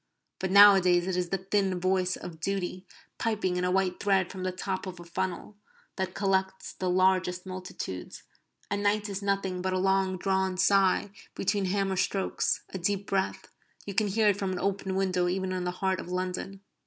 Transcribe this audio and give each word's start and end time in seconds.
But 0.39 0.49
nowadays 0.49 1.05
it 1.05 1.15
is 1.15 1.29
the 1.29 1.37
thin 1.37 1.79
voice 1.79 2.15
of 2.15 2.39
duty, 2.39 2.87
piping 3.19 3.55
in 3.55 3.63
a 3.63 3.69
white 3.69 3.99
thread 3.99 4.31
from 4.31 4.41
the 4.41 4.51
top 4.51 4.87
of 4.87 4.99
a 4.99 5.03
funnel, 5.03 5.57
that 5.95 6.15
collects 6.15 6.73
the 6.73 6.89
largest 6.89 7.45
multitudes, 7.45 8.23
and 8.71 8.81
night 8.81 9.09
is 9.09 9.21
nothing 9.21 9.61
but 9.61 9.73
a 9.73 9.77
long 9.77 10.17
drawn 10.17 10.57
sigh 10.57 11.11
between 11.35 11.65
hammer 11.65 11.97
strokes, 11.97 12.63
a 12.73 12.79
deep 12.79 13.05
breath 13.05 13.49
you 13.85 13.93
can 13.93 14.07
hear 14.07 14.29
it 14.29 14.37
from 14.37 14.51
an 14.51 14.57
open 14.59 14.95
window 14.95 15.27
even 15.27 15.51
in 15.51 15.65
the 15.65 15.69
heart 15.85 15.99
of 15.99 16.07
London. 16.07 16.61